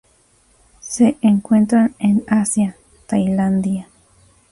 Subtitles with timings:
[0.79, 3.87] Se encuentran en Asia: Tailandia.